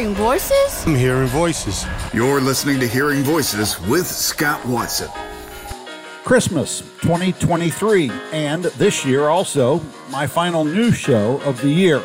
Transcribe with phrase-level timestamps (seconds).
[0.00, 0.86] hearing voices?
[0.86, 1.84] I'm hearing voices.
[2.14, 5.10] You're listening to Hearing Voices with Scott Watson.
[6.24, 12.02] Christmas 2023, and this year also my final news show of the year.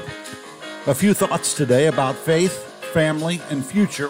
[0.88, 4.10] A few thoughts today about faith, family, and future,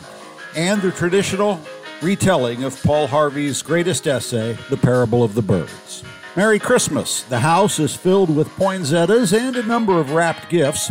[0.55, 1.59] and the traditional
[2.01, 6.03] retelling of Paul Harvey's greatest essay, The Parable of the Birds.
[6.35, 7.21] Merry Christmas!
[7.21, 10.89] The house is filled with poinsettias and a number of wrapped gifts.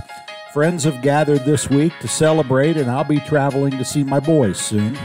[0.54, 4.56] Friends have gathered this week to celebrate, and I'll be traveling to see my boys
[4.56, 4.96] soon.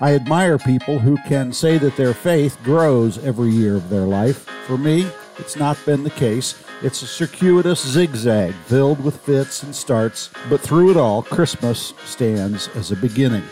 [0.00, 4.38] I admire people who can say that their faith grows every year of their life.
[4.66, 6.60] For me, it's not been the case.
[6.82, 12.66] It's a circuitous zigzag filled with fits and starts, but through it all, Christmas stands
[12.74, 13.44] as a beginning.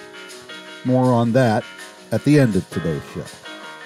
[0.84, 1.62] More on that
[2.10, 3.24] at the end of today's show.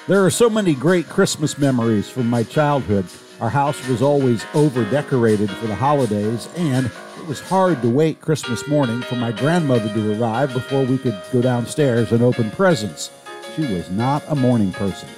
[0.09, 3.05] There are so many great Christmas memories from my childhood.
[3.43, 8.21] Our house was always over decorated for the holidays, and it was hard to wait
[8.21, 13.11] Christmas morning for my grandmother to arrive before we could go downstairs and open presents.
[13.55, 15.09] She was not a morning person.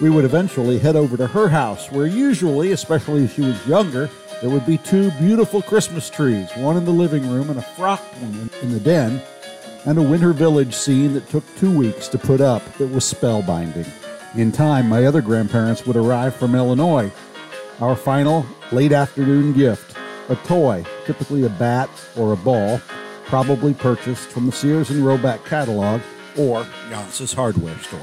[0.00, 4.10] We would eventually head over to her house, where usually, especially if she was younger,
[4.40, 8.14] there would be two beautiful Christmas trees, one in the living room and a frocked
[8.18, 9.20] one in the den,
[9.84, 13.88] and a winter village scene that took two weeks to put up that was spellbinding.
[14.36, 17.10] In time, my other grandparents would arrive from Illinois.
[17.80, 19.96] Our final late afternoon gift
[20.28, 22.78] a toy, typically a bat or a ball,
[23.24, 26.02] probably purchased from the Sears and Roebuck catalog
[26.36, 27.98] or Janss's hardware store.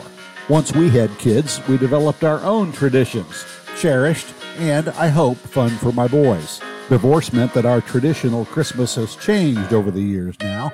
[0.50, 3.46] Once we had kids, we developed our own traditions,
[3.78, 6.60] cherished and, I hope, fun for my boys.
[6.90, 10.74] Divorce meant that our traditional Christmas has changed over the years now.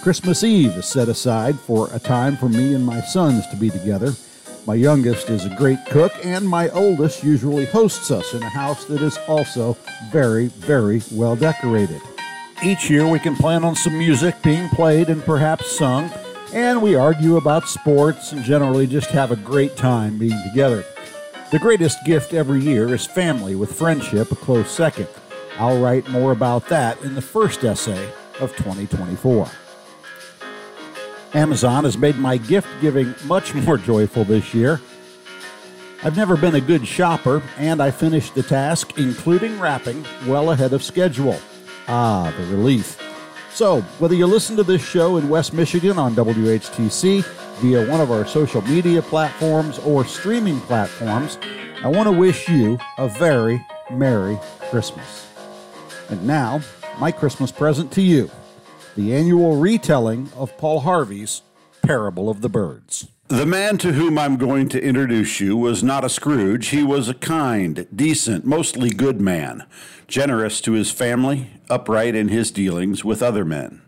[0.00, 3.68] Christmas Eve is set aside for a time for me and my sons to be
[3.68, 4.12] together.
[4.66, 8.86] My youngest is a great cook, and my oldest usually hosts us in a house
[8.86, 9.76] that is also
[10.10, 12.00] very, very well decorated.
[12.62, 16.10] Each year we can plan on some music being played and perhaps sung,
[16.54, 20.82] and we argue about sports and generally just have a great time being together.
[21.52, 25.08] The greatest gift every year is family, with friendship a close second.
[25.58, 28.08] I'll write more about that in the first essay
[28.40, 29.46] of 2024.
[31.34, 34.80] Amazon has made my gift giving much more joyful this year.
[36.04, 40.72] I've never been a good shopper, and I finished the task, including wrapping, well ahead
[40.72, 41.40] of schedule.
[41.88, 43.00] Ah, the relief.
[43.50, 47.24] So, whether you listen to this show in West Michigan on WHTC,
[47.60, 51.38] via one of our social media platforms, or streaming platforms,
[51.82, 54.38] I want to wish you a very Merry
[54.70, 55.28] Christmas.
[56.10, 56.60] And now,
[56.98, 58.30] my Christmas present to you
[58.96, 61.42] the annual retelling of Paul Harvey's
[61.82, 63.08] Parable of the Birds.
[63.28, 66.68] The man to whom I'm going to introduce you was not a Scrooge.
[66.68, 69.64] He was a kind, decent, mostly good man,
[70.06, 73.82] generous to his family, upright in his dealings with other men.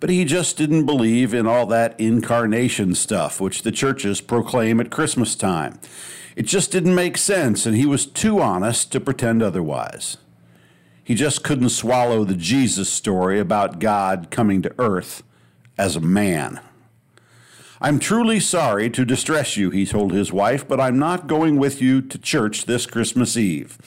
[0.00, 4.90] But he just didn't believe in all that incarnation stuff which the churches proclaim at
[4.90, 5.80] Christmas time.
[6.34, 10.18] It just didn't make sense, and he was too honest to pretend otherwise.
[11.06, 15.22] He just couldn't swallow the Jesus story about God coming to earth
[15.78, 16.58] as a man.
[17.80, 21.80] I'm truly sorry to distress you, he told his wife, but I'm not going with
[21.80, 23.78] you to church this Christmas Eve.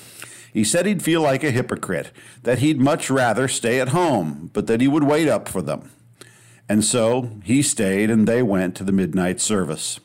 [0.53, 2.13] He said he'd feel like a hypocrite,
[2.43, 5.91] that he'd much rather stay at home, but that he would wait up for them.
[6.69, 9.99] And so he stayed and they went to the midnight service.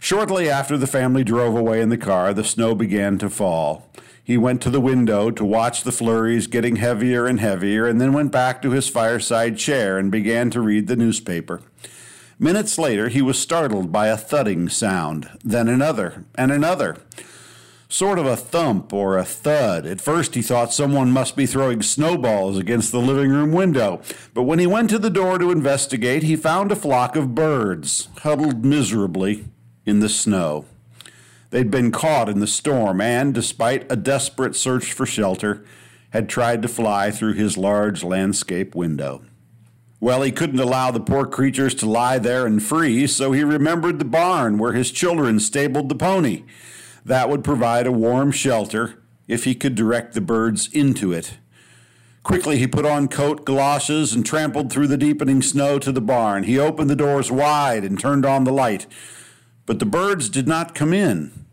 [0.00, 3.88] Shortly after the family drove away in the car, the snow began to fall.
[4.26, 8.12] He went to the window to watch the flurries getting heavier and heavier, and then
[8.12, 11.62] went back to his fireside chair and began to read the newspaper.
[12.36, 16.96] Minutes later, he was startled by a thudding sound, then another, and another.
[17.88, 19.86] Sort of a thump or a thud.
[19.86, 24.02] At first, he thought someone must be throwing snowballs against the living room window,
[24.34, 28.08] but when he went to the door to investigate, he found a flock of birds
[28.22, 29.44] huddled miserably
[29.84, 30.64] in the snow.
[31.50, 35.64] They'd been caught in the storm and, despite a desperate search for shelter,
[36.10, 39.22] had tried to fly through his large landscape window.
[40.00, 43.98] Well, he couldn't allow the poor creatures to lie there and freeze, so he remembered
[43.98, 46.44] the barn where his children stabled the pony.
[47.04, 51.38] That would provide a warm shelter if he could direct the birds into it.
[52.22, 56.42] Quickly, he put on coat, galoshes, and trampled through the deepening snow to the barn.
[56.42, 58.86] He opened the doors wide and turned on the light.
[59.64, 61.45] But the birds did not come in.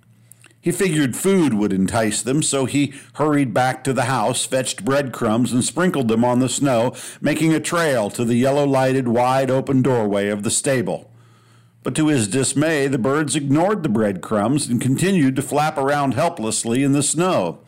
[0.64, 5.52] He figured food would entice them, so he hurried back to the house, fetched breadcrumbs,
[5.52, 9.82] and sprinkled them on the snow, making a trail to the yellow lighted, wide open
[9.82, 11.12] doorway of the stable.
[11.84, 16.82] But to his dismay, the birds ignored the breadcrumbs and continued to flap around helplessly
[16.82, 17.60] in the snow.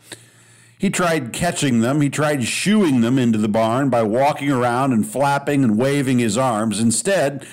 [0.78, 2.00] He tried catching them.
[2.00, 6.38] He tried shooing them into the barn by walking around and flapping and waving his
[6.38, 6.80] arms.
[6.80, 7.46] Instead,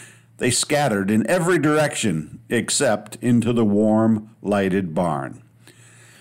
[0.44, 5.42] they scattered in every direction except into the warm, lighted barn.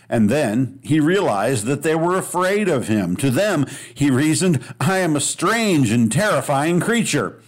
[0.08, 3.16] And then he realized that they were afraid of him.
[3.16, 7.42] To them, he reasoned, I am a strange and terrifying creature.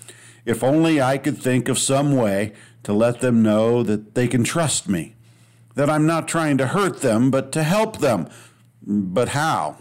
[0.44, 4.43] If only I could think of some way to let them know that they can
[4.43, 5.15] trust me,
[5.76, 8.29] that I'm not trying to hurt them, but to help them.
[8.85, 9.76] But how?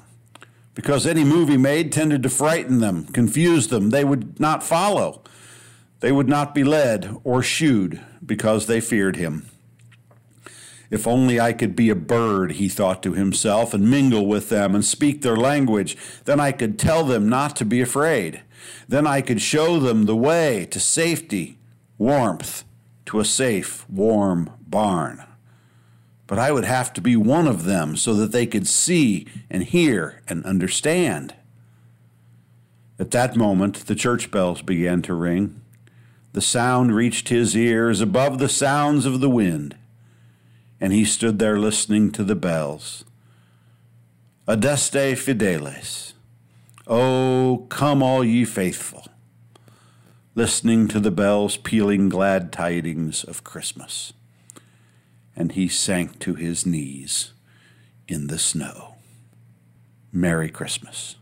[0.76, 3.90] Because any move he made tended to frighten them, confuse them.
[3.90, 5.24] They would not follow.
[6.04, 9.46] They would not be led or shooed because they feared him.
[10.92, 14.76] If only I could be a bird, he thought to himself, and mingle with them
[14.76, 15.96] and speak their language,
[16.26, 18.42] then I could tell them not to be afraid.
[18.86, 21.58] Then I could show them the way to safety,
[21.98, 22.66] warmth,
[23.06, 25.24] to a safe, warm barn.
[26.28, 29.64] But I would have to be one of them so that they could see and
[29.64, 31.34] hear and understand.
[33.00, 35.62] At that moment, the church bells began to ring.
[36.34, 39.76] The sound reached his ears above the sounds of the wind,
[40.80, 43.06] and he stood there listening to the bells.
[44.48, 46.14] Adeste fideles.
[46.86, 49.08] Oh, come all ye faithful
[50.36, 54.14] listening to the bells pealing glad tidings of Christmas.
[55.36, 57.34] And he sank to his knees
[58.08, 58.96] in the snow.
[60.12, 61.16] Merry Christmas.